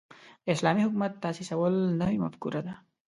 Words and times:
د 0.45 0.47
اسلامي 0.55 0.81
حکومت 0.85 1.11
تاسیسول 1.25 1.73
نوې 2.01 2.17
مفکوره 2.23 2.61
ده. 2.67 2.73